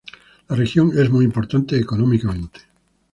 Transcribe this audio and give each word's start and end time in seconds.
La 0.49 0.55
región 0.55 0.93
es 0.97 1.11
muy 1.11 1.23
importante 1.25 1.77
económicamente. 1.77 2.61